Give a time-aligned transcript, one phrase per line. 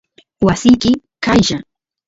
[0.45, 0.91] wasiki
[1.23, 1.57] qaylla